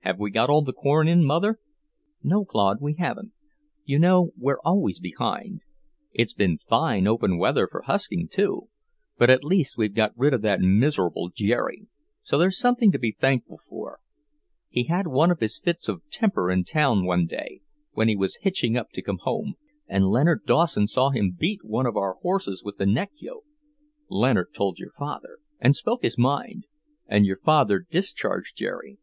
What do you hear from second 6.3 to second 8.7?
been fine, open weather for husking, too.